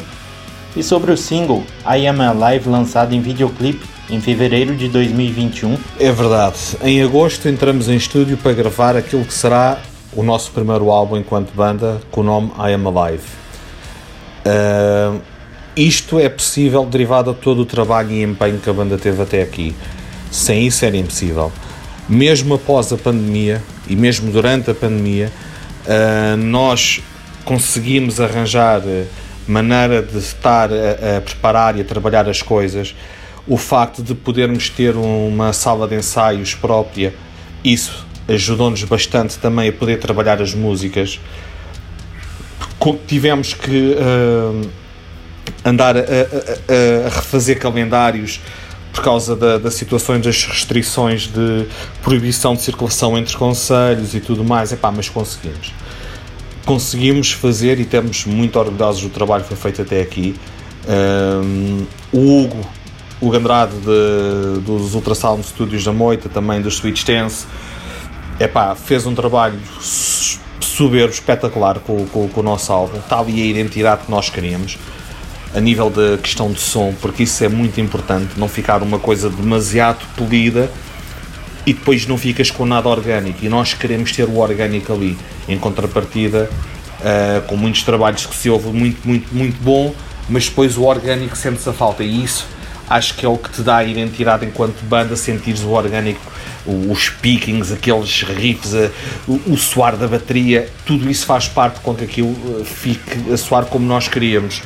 e 0.77 0.83
sobre 0.83 1.11
o 1.11 1.17
single 1.17 1.65
I 1.85 2.07
Am 2.07 2.21
Alive 2.21 2.69
lançado 2.69 3.15
em 3.15 3.21
videoclipe 3.21 3.85
em 4.11 4.21
fevereiro 4.21 4.75
de 4.75 4.89
2021. 4.89 5.77
É 5.99 6.11
verdade, 6.13 6.57
em 6.83 7.03
agosto 7.03 7.49
entramos 7.49 7.89
em 7.89 7.97
estúdio 7.97 8.37
para 8.37 8.53
gravar 8.53 8.97
aquilo 8.97 9.25
que 9.25 9.35
será 9.35 9.79
o 10.15 10.23
nosso 10.23 10.51
primeiro 10.53 10.91
álbum 10.91 11.17
enquanto 11.17 11.53
banda 11.53 12.01
com 12.11 12.23
o 12.23 12.25
nome 12.25 12.53
I 12.59 12.73
Am 12.73 12.87
Alive. 12.87 13.25
Uh, 14.47 15.21
isto 15.87 16.19
é 16.19 16.29
possível 16.29 16.85
derivado 16.85 17.33
de 17.33 17.41
todo 17.41 17.61
o 17.61 17.67
trabalho 17.67 18.11
e 18.11 18.23
empenho 18.23 18.59
que 18.59 18.69
a 18.69 18.73
banda 18.73 18.99
teve 18.99 19.23
até 19.23 19.43
aqui. 19.43 19.75
Sem 20.31 20.67
isso 20.67 20.85
era 20.85 20.97
impossível. 20.97 21.53
Mesmo 22.09 22.55
após 22.55 22.93
a 22.93 22.97
pandemia 22.97 23.63
e 23.87 23.95
mesmo 23.95 24.33
durante 24.33 24.71
a 24.71 24.75
pandemia, 24.75 25.31
uh, 25.85 26.37
nós 26.37 27.01
conseguimos 27.45 28.21
arranjar 28.21 28.83
maneira 29.47 30.03
de 30.03 30.19
estar 30.19 30.69
a, 30.71 31.19
a, 31.19 31.21
preparar 31.21 31.79
e 31.79 31.81
a 31.83 31.85
trabalhar 31.85 32.29
as 32.29 32.43
coisas. 32.43 32.95
O 33.47 33.57
facto 33.57 34.03
de 34.03 34.15
podermos 34.15 34.69
ter 34.69 34.97
uma 34.97 35.53
sala 35.53 35.87
de 35.87 35.95
ensaios 35.95 36.55
própria, 36.55 37.15
isso 37.65 38.05
ajudou-nos 38.27 38.83
bastante 38.85 39.39
também 39.39 39.69
a 39.69 39.73
poder 39.73 39.99
trabalhar 39.99 40.43
as 40.43 40.55
músicas. 40.55 41.21
Tivemos 43.07 43.55
que 43.55 43.97
uh, 43.97 44.69
andar 45.65 45.97
a, 45.97 46.01
a, 46.01 46.03
a, 46.03 47.09
refazer 47.09 47.59
calendários 47.59 48.41
por 48.93 49.03
causa 49.03 49.37
da, 49.37 49.59
das 49.59 49.75
situações 49.75 50.25
das 50.25 50.45
restrições 50.45 51.29
de 51.29 51.67
proibição 52.03 52.55
de 52.55 52.63
circulação 52.63 53.17
entre 53.17 53.37
conselhos 53.37 54.15
e 54.15 54.21
tudo 54.21 54.45
mais, 54.45 54.73
epá, 54.73 54.91
mas 54.91 55.09
conseguimos. 55.09 55.73
Conseguimos 56.65 57.33
fazer 57.33 57.79
e 57.79 57.83
estamos 57.83 58.27
muito 58.27 58.59
orgulhosos 58.59 59.03
do 59.03 59.09
trabalho 59.09 59.43
que 59.43 59.49
foi 59.49 59.57
feito 59.57 59.83
até 59.83 60.03
aqui. 60.03 60.35
Um, 60.89 61.87
o 62.13 62.45
Hugo, 62.45 62.61
o 63.21 63.33
Andrade 63.33 63.75
de, 63.77 64.61
dos 64.61 64.95
Ultrasound 64.95 65.43
Studios 65.45 65.85
da 65.85 65.93
Moita, 65.93 66.29
também 66.29 66.61
dos 66.61 66.77
Switch 66.77 67.05
Tense, 67.05 67.47
epá, 68.41 68.75
fez 68.75 69.07
um 69.07 69.15
trabalho 69.15 69.59
soberbo, 70.61 71.13
espetacular 71.13 71.79
com, 71.81 72.07
com, 72.07 72.29
com 72.29 72.41
o 72.41 72.43
nosso 72.43 72.73
álbum. 72.73 72.99
Está 72.99 73.19
ali 73.19 73.43
a 73.43 73.47
identidade 73.47 74.05
que 74.05 74.11
nós 74.11 74.31
queríamos 74.31 74.79
a 75.55 75.61
nível 75.61 75.91
da 75.91 76.19
questão 76.19 76.53
de 76.53 76.61
som, 76.61 76.95
porque 77.01 77.23
isso 77.23 77.43
é 77.43 77.49
muito 77.49 77.81
importante, 77.81 78.39
não 78.39 78.49
ficar 78.49 78.83
uma 78.83 78.99
coisa 78.99 79.31
demasiado 79.31 80.05
polida 80.17 80.71
e 81.67 81.73
depois 81.73 82.07
não 82.07 82.17
ficas 82.17 82.51
com 82.51 82.65
nada 82.65 82.89
orgânico. 82.89 83.45
E 83.45 83.49
nós 83.49 83.75
queremos 83.75 84.13
ter 84.13 84.25
o 84.25 84.39
orgânico 84.39 84.93
ali, 84.93 85.17
em 85.49 85.59
contrapartida, 85.59 86.49
uh, 87.01 87.47
com 87.47 87.57
muitos 87.57 87.83
trabalhos 87.83 88.27
que 88.27 88.35
se 88.35 88.49
ouve 88.49 88.69
muito, 88.69 89.07
muito, 89.07 89.35
muito 89.35 89.63
bom, 89.63 89.95
mas 90.29 90.49
depois 90.49 90.77
o 90.77 90.85
orgânico 90.85 91.37
sente-se 91.37 91.69
a 91.69 91.73
falta. 91.73 92.03
E 92.03 92.25
isso 92.25 92.47
acho 92.89 93.15
que 93.15 93.27
é 93.27 93.29
o 93.29 93.37
que 93.37 93.51
te 93.51 93.63
dá 93.63 93.77
a 93.77 93.85
identidade 93.85 94.47
enquanto 94.47 94.83
banda, 94.83 95.15
sentires 95.15 95.63
o 95.63 95.71
orgânico, 95.71 96.21
os 96.67 97.09
pickings, 97.11 97.73
aqueles 97.73 98.23
riffs, 98.23 98.73
o, 99.27 99.57
suar 99.57 99.97
da 99.97 100.07
bateria, 100.07 100.69
tudo 100.85 101.11
isso 101.11 101.25
faz 101.27 101.49
parte 101.49 101.81
com 101.81 101.95
que 101.95 102.05
aquilo 102.05 102.35
eh, 102.61 102.65
fique 102.65 103.33
a 103.33 103.37
soar 103.37 103.67
como 103.67 103.87
nós 103.87 104.09
queríamos. 104.09 104.63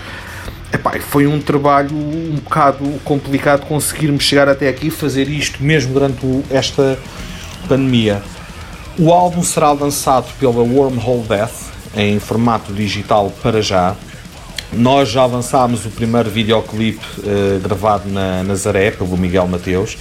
Epá, 0.72 0.92
foi 1.00 1.26
um 1.26 1.38
trabalho 1.38 1.94
um 1.94 2.36
bocado 2.36 2.84
complicado 3.04 3.66
conseguirmos 3.66 4.24
chegar 4.24 4.48
até 4.48 4.68
aqui 4.68 4.86
e 4.86 4.90
fazer 4.90 5.28
isto 5.28 5.62
mesmo 5.62 5.92
durante 5.92 6.26
esta 6.50 6.98
pandemia. 7.68 8.22
O 8.98 9.12
álbum 9.12 9.42
será 9.42 9.72
lançado 9.72 10.32
pela 10.40 10.62
Wormhole 10.62 11.24
Death 11.28 11.72
em 11.94 12.18
formato 12.18 12.72
digital 12.72 13.30
para 13.42 13.60
já. 13.60 13.94
Nós 14.72 15.10
já 15.10 15.26
lançámos 15.26 15.84
o 15.84 15.90
primeiro 15.90 16.30
videoclipe 16.30 17.04
uh, 17.18 17.60
gravado 17.60 18.08
na 18.08 18.42
Nazaré 18.42 18.90
pelo 18.90 19.14
Miguel 19.18 19.46
Mateus. 19.46 19.98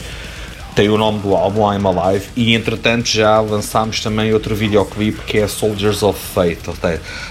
Tem 0.73 0.87
o 0.87 0.97
nome 0.97 1.19
do 1.19 1.35
álbum 1.35 1.69
I'm 1.69 1.85
Alive 1.85 2.27
e 2.33 2.55
entretanto 2.55 3.09
já 3.09 3.41
lançámos 3.41 3.99
também 3.99 4.33
outro 4.33 4.55
videoclipe 4.55 5.19
que 5.25 5.37
é 5.37 5.47
Soldiers 5.49 6.01
of 6.01 6.17
Fate. 6.33 6.61
Ou 6.67 6.75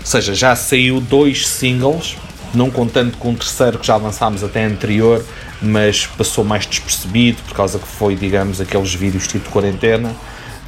seja, 0.05 0.35
já 0.35 0.55
saiu 0.55 1.01
dois 1.01 1.49
singles 1.49 2.19
não 2.55 2.71
contando 2.71 3.17
com 3.17 3.33
o 3.33 3.37
terceiro 3.37 3.79
que 3.79 3.87
já 3.87 3.97
lançámos 3.97 4.43
até 4.43 4.65
anterior, 4.65 5.25
mas 5.61 6.07
passou 6.07 6.45
mais 6.45 6.67
despercebido 6.67 7.43
por 7.43 7.55
causa 7.55 7.79
que 7.79 7.87
foi, 7.87 8.15
digamos, 8.17 8.61
aqueles 8.61 8.95
vídeos 8.95 9.27
tipo 9.27 9.45
de 9.45 9.51
quarentena, 9.51 10.15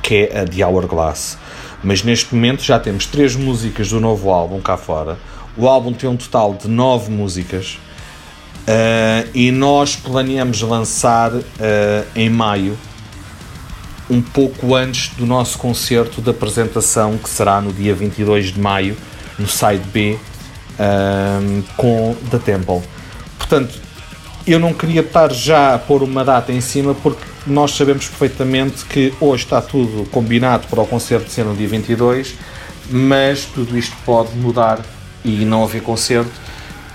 que 0.02 0.28
é 0.30 0.40
a 0.40 0.44
The 0.44 0.66
Hourglass. 0.66 1.38
Mas 1.82 2.02
neste 2.02 2.34
momento 2.34 2.62
já 2.62 2.78
temos 2.78 3.06
três 3.06 3.34
músicas 3.34 3.90
do 3.90 4.00
novo 4.00 4.30
álbum 4.30 4.60
cá 4.60 4.76
fora. 4.76 5.18
O 5.56 5.68
álbum 5.68 5.92
tem 5.92 6.08
um 6.08 6.16
total 6.16 6.54
de 6.54 6.68
nove 6.68 7.10
músicas 7.10 7.78
Uh, 8.62 9.28
e 9.34 9.50
nós 9.50 9.96
planeamos 9.96 10.62
lançar 10.62 11.32
uh, 11.32 11.42
em 12.14 12.30
maio, 12.30 12.78
um 14.08 14.22
pouco 14.22 14.76
antes 14.76 15.08
do 15.16 15.26
nosso 15.26 15.58
concerto 15.58 16.22
de 16.22 16.30
apresentação, 16.30 17.18
que 17.18 17.28
será 17.28 17.60
no 17.60 17.72
dia 17.72 17.92
22 17.92 18.52
de 18.52 18.60
maio, 18.60 18.96
no 19.36 19.48
side 19.48 19.82
B, 19.92 20.16
uh, 20.78 21.62
com 21.76 22.14
The 22.30 22.38
Temple. 22.38 22.82
Portanto, 23.38 23.80
eu 24.46 24.58
não 24.58 24.72
queria 24.72 25.00
estar 25.02 25.32
já 25.32 25.74
a 25.74 25.78
pôr 25.78 26.02
uma 26.02 26.24
data 26.24 26.52
em 26.52 26.60
cima, 26.60 26.94
porque 26.94 27.22
nós 27.46 27.72
sabemos 27.72 28.06
perfeitamente 28.06 28.84
que 28.84 29.12
hoje 29.20 29.44
está 29.44 29.60
tudo 29.60 30.08
combinado 30.10 30.66
para 30.68 30.80
o 30.80 30.86
concerto 30.86 31.30
ser 31.30 31.44
no 31.44 31.54
dia 31.54 31.68
22, 31.68 32.34
mas 32.90 33.44
tudo 33.44 33.76
isto 33.76 33.96
pode 34.04 34.34
mudar 34.36 34.80
e 35.24 35.44
não 35.44 35.62
haver 35.62 35.82
concerto 35.82 36.32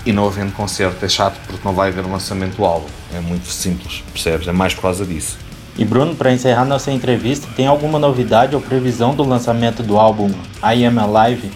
e 0.04 0.12
não 0.12 0.26
havendo 0.26 0.52
concerto 0.52 1.04
é 1.04 1.08
chato 1.08 1.38
porque 1.46 1.60
não 1.64 1.74
vai 1.74 1.88
haver 1.88 2.04
lançamento 2.06 2.56
do 2.56 2.64
álbum. 2.64 2.86
É 3.14 3.20
muito 3.20 3.48
simples, 3.48 4.02
percebes? 4.12 4.46
É 4.48 4.52
mais 4.52 4.74
por 4.74 4.82
causa 4.82 5.04
disso. 5.04 5.38
E 5.76 5.84
Bruno, 5.84 6.14
para 6.14 6.32
encerrar 6.32 6.64
nossa 6.64 6.90
entrevista, 6.90 7.46
tem 7.54 7.66
alguma 7.66 7.98
novidade 7.98 8.54
ou 8.54 8.60
previsão 8.60 9.14
do 9.14 9.22
lançamento 9.22 9.82
do 9.82 9.98
álbum 9.98 10.30
I 10.62 10.84
Am 10.84 10.98
Alive 10.98 11.50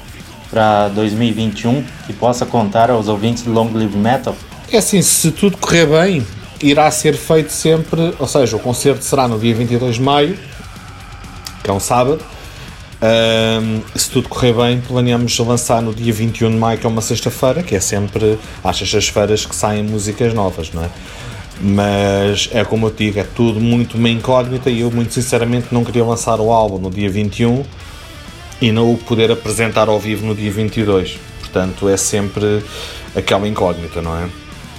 para 0.52 0.88
2021 0.88 1.82
que 2.06 2.12
possa 2.12 2.44
contar 2.44 2.90
aos 2.90 3.08
ouvintes 3.08 3.42
do 3.42 3.50
Long 3.50 3.70
Live 3.72 3.96
Metal? 3.96 4.36
É 4.70 4.76
assim, 4.76 5.00
se 5.00 5.30
tudo 5.30 5.56
correr 5.56 5.86
bem, 5.86 6.26
irá 6.62 6.90
ser 6.90 7.14
feito 7.14 7.50
sempre, 7.50 8.14
ou 8.18 8.28
seja, 8.28 8.54
o 8.54 8.60
concerto 8.60 9.02
será 9.02 9.26
no 9.26 9.38
dia 9.38 9.54
22 9.54 9.94
de 9.94 10.02
maio, 10.02 10.38
que 11.64 11.70
é 11.70 11.72
um 11.72 11.80
sábado, 11.80 12.22
um, 13.02 13.80
se 13.98 14.10
tudo 14.10 14.28
correr 14.28 14.52
bem, 14.52 14.80
planeamos 14.80 15.36
lançar 15.38 15.80
no 15.80 15.94
dia 15.94 16.12
21 16.12 16.50
de 16.50 16.56
maio, 16.56 16.78
que 16.78 16.86
é 16.86 16.88
uma 16.88 17.00
sexta-feira, 17.00 17.62
que 17.62 17.74
é 17.74 17.80
sempre 17.80 18.38
às 18.62 18.76
sextas-feiras 18.76 19.46
que 19.46 19.56
saem 19.56 19.82
músicas 19.82 20.34
novas, 20.34 20.70
não 20.72 20.84
é? 20.84 20.88
Mas 21.60 22.50
é 22.52 22.62
como 22.64 22.86
eu 22.86 22.90
digo, 22.90 23.18
é 23.18 23.24
tudo 23.24 23.58
muito 23.58 23.96
uma 23.96 24.08
incógnita 24.08 24.68
e 24.68 24.80
eu, 24.80 24.90
muito 24.90 25.14
sinceramente, 25.14 25.68
não 25.70 25.82
queria 25.82 26.04
lançar 26.04 26.40
o 26.40 26.50
álbum 26.50 26.78
no 26.78 26.90
dia 26.90 27.08
21 27.08 27.64
e 28.62 28.70
não 28.70 28.92
o 28.92 28.96
poder 28.96 29.31
apresentar 29.31 29.88
ao 29.88 29.98
vivo 29.98 30.25
no 30.25 30.35
dia 30.37 30.51
22. 30.51 31.18
Portanto, 31.40 31.88
é 31.88 31.96
sempre 31.96 32.64
aquela 33.14 33.46
incógnita, 33.48 34.01
não 34.01 34.16
é? 34.16 34.29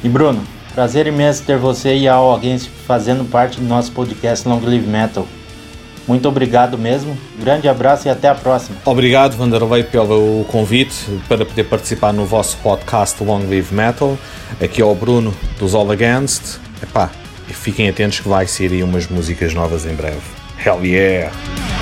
E 0.01 0.07
Bruno, 0.07 0.41
prazer 0.73 1.05
imenso 1.05 1.43
ter 1.43 1.57
você 1.57 1.93
e 1.93 2.07
a 2.07 2.13
alguém 2.13 2.57
fazendo 2.57 3.29
parte 3.29 3.59
do 3.59 3.67
nosso 3.67 3.91
podcast 3.91 4.47
Long 4.47 4.61
Live 4.63 4.87
Metal. 4.87 5.27
Muito 6.07 6.27
obrigado 6.27 6.77
mesmo. 6.77 7.17
Grande 7.39 7.67
abraço 7.67 8.07
e 8.07 8.11
até 8.11 8.27
a 8.29 8.35
próxima. 8.35 8.77
Obrigado, 8.85 9.35
Vanderlei, 9.37 9.83
pelo 9.83 10.45
convite 10.45 10.95
para 11.27 11.45
poder 11.45 11.65
participar 11.65 12.13
no 12.13 12.25
vosso 12.25 12.57
podcast 12.57 13.21
Long 13.21 13.47
Live 13.49 13.73
Metal. 13.73 14.17
Aqui 14.61 14.81
é 14.81 14.85
o 14.85 14.95
Bruno 14.95 15.33
dos 15.59 15.75
All 15.75 15.91
Against. 15.91 16.57
Epá, 16.81 17.11
e 17.49 17.53
fiquem 17.53 17.89
atentos 17.89 18.21
que 18.21 18.29
vai 18.29 18.47
sair 18.47 18.71
aí 18.71 18.83
umas 18.83 19.07
músicas 19.07 19.53
novas 19.53 19.85
em 19.85 19.93
breve. 19.93 20.21
Hell 20.65 20.85
yeah! 20.85 21.72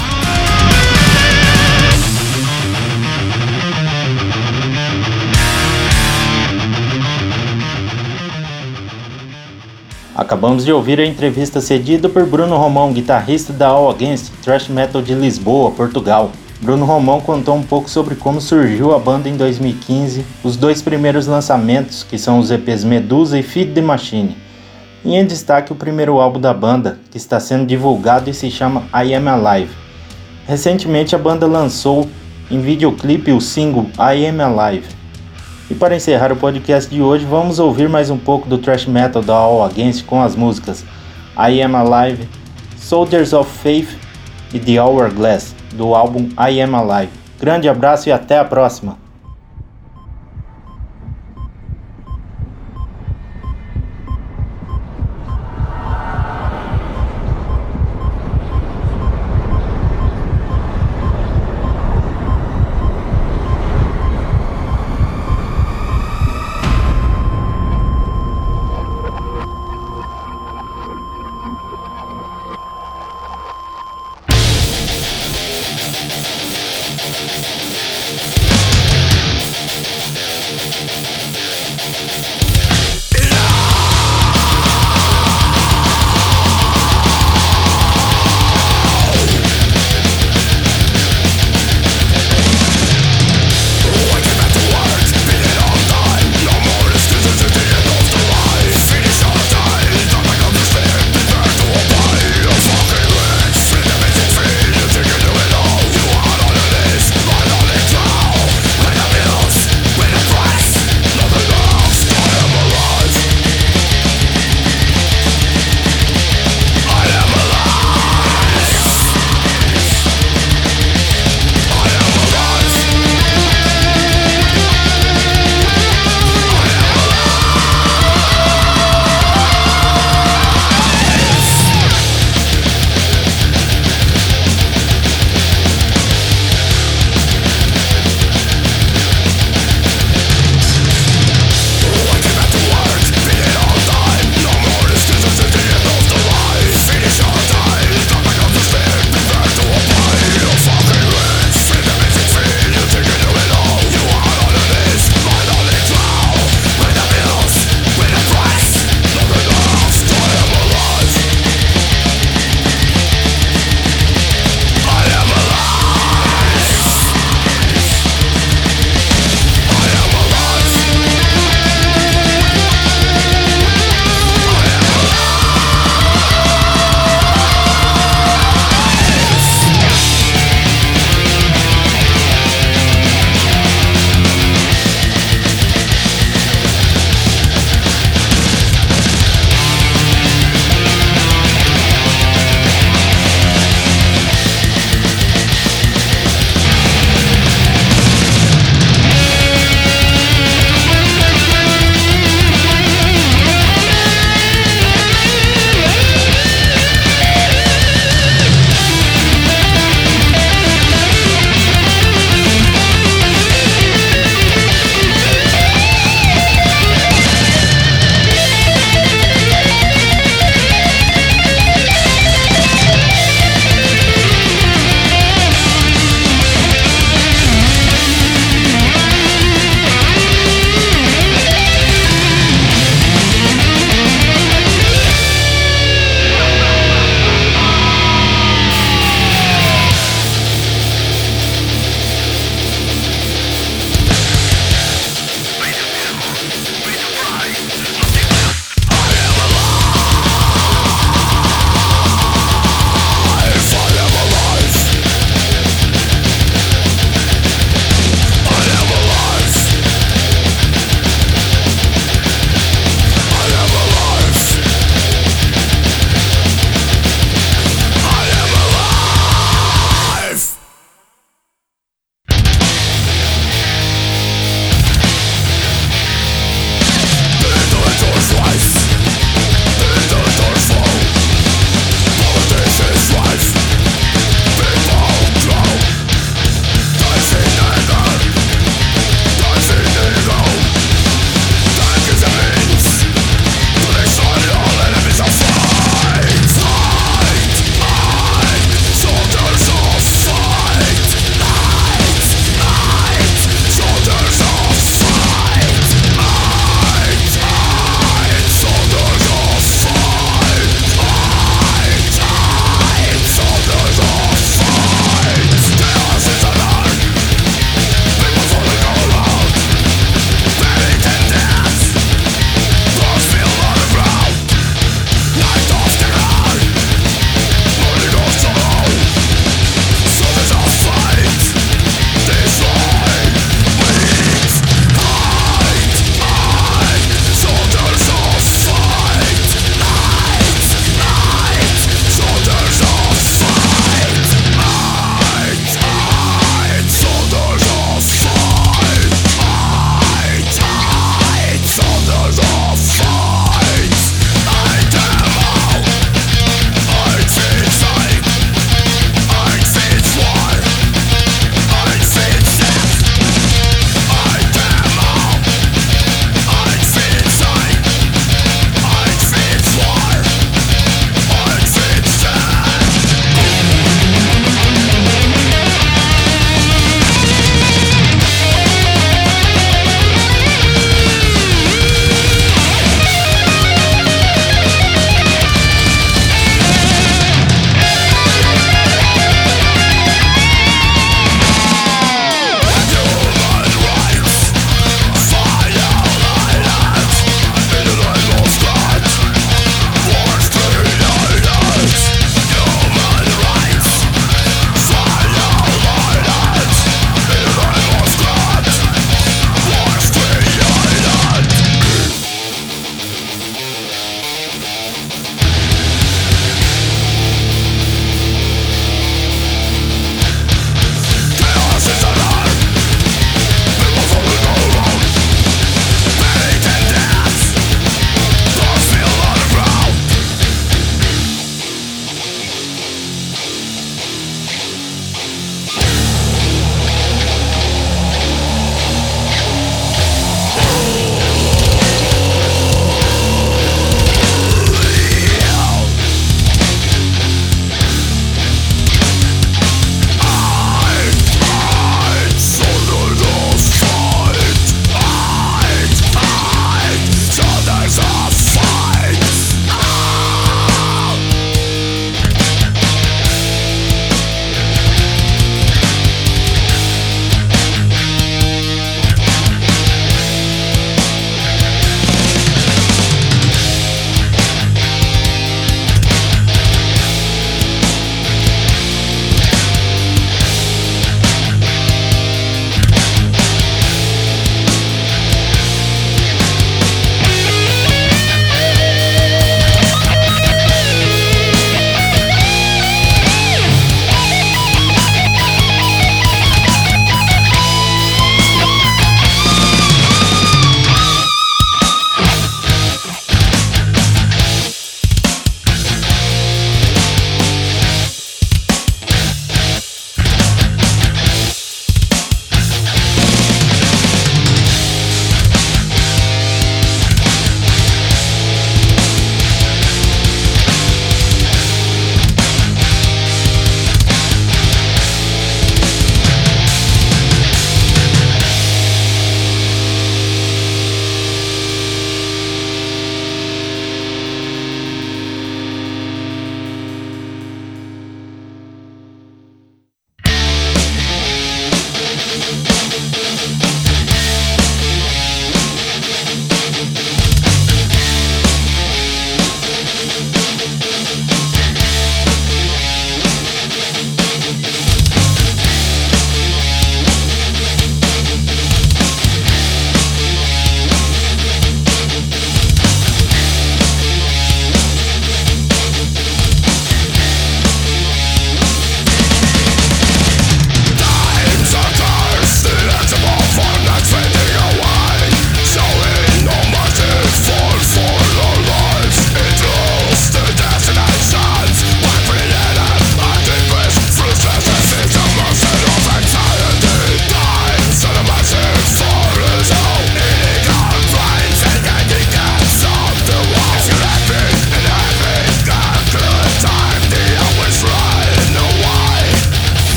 Acabamos 10.21 10.63
de 10.63 10.71
ouvir 10.71 10.99
a 10.99 11.05
entrevista 11.05 11.59
cedida 11.59 12.07
por 12.07 12.27
Bruno 12.27 12.55
Romão, 12.55 12.93
guitarrista 12.93 13.51
da 13.51 13.69
All 13.69 13.89
Against 13.89 14.31
Thrash 14.43 14.67
Metal 14.67 15.01
de 15.01 15.15
Lisboa, 15.15 15.71
Portugal. 15.71 16.31
Bruno 16.61 16.85
Romão 16.85 17.19
contou 17.19 17.55
um 17.55 17.63
pouco 17.63 17.89
sobre 17.89 18.13
como 18.13 18.39
surgiu 18.39 18.93
a 18.93 18.99
banda 18.99 19.27
em 19.27 19.35
2015, 19.35 20.23
os 20.43 20.55
dois 20.55 20.79
primeiros 20.79 21.25
lançamentos, 21.25 22.03
que 22.03 22.19
são 22.19 22.37
os 22.37 22.51
EPs 22.51 22.83
Medusa 22.83 23.39
e 23.39 23.41
Feed 23.41 23.73
the 23.73 23.81
Machine, 23.81 24.37
e 25.03 25.15
em 25.15 25.25
destaque 25.25 25.71
o 25.71 25.75
primeiro 25.75 26.19
álbum 26.19 26.39
da 26.39 26.53
banda, 26.53 26.99
que 27.09 27.17
está 27.17 27.39
sendo 27.39 27.65
divulgado 27.65 28.29
e 28.29 28.33
se 28.35 28.51
chama 28.51 28.83
I 28.93 29.15
Am 29.15 29.27
Alive. 29.27 29.73
Recentemente 30.45 31.15
a 31.15 31.17
banda 31.17 31.47
lançou 31.47 32.07
em 32.51 32.61
videoclipe 32.61 33.31
o 33.31 33.41
single 33.41 33.87
I 33.97 34.27
Am 34.27 34.39
Alive, 34.39 34.85
e 35.71 35.75
para 35.75 35.95
encerrar 35.95 36.33
o 36.33 36.35
podcast 36.35 36.93
de 36.93 37.01
hoje, 37.01 37.25
vamos 37.25 37.57
ouvir 37.57 37.87
mais 37.87 38.09
um 38.09 38.17
pouco 38.17 38.49
do 38.49 38.57
thrash 38.57 38.85
metal 38.85 39.21
da 39.21 39.33
All 39.33 39.63
Against 39.63 40.05
com 40.05 40.21
as 40.21 40.35
músicas 40.35 40.83
I 41.37 41.61
Am 41.61 41.73
Alive, 41.77 42.27
Soldiers 42.75 43.31
of 43.31 43.49
Faith 43.49 43.87
e 44.53 44.59
The 44.59 44.81
Hourglass, 44.81 45.55
do 45.73 45.95
álbum 45.95 46.27
I 46.37 46.61
Am 46.61 46.75
Alive. 46.75 47.13
Grande 47.39 47.69
abraço 47.69 48.09
e 48.09 48.11
até 48.11 48.37
a 48.37 48.43
próxima! 48.43 49.00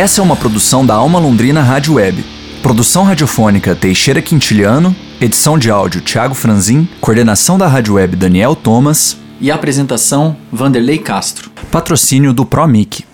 Essa 0.00 0.22
é 0.22 0.24
uma 0.24 0.34
produção 0.34 0.86
da 0.86 0.94
Alma 0.94 1.18
Londrina 1.18 1.60
Rádio 1.60 1.96
Web. 1.96 2.24
Produção 2.62 3.04
radiofônica 3.04 3.76
Teixeira 3.76 4.22
Quintiliano, 4.22 4.96
edição 5.20 5.58
de 5.58 5.70
áudio 5.70 6.00
Thiago 6.00 6.34
Franzin, 6.34 6.88
coordenação 7.02 7.58
da 7.58 7.68
Rádio 7.68 7.96
Web 7.96 8.16
Daniel 8.16 8.56
Thomas 8.56 9.18
e 9.38 9.50
apresentação 9.50 10.38
Vanderlei 10.50 10.96
Castro. 10.96 11.50
Patrocínio 11.70 12.32
do 12.32 12.46
ProMic. 12.46 13.04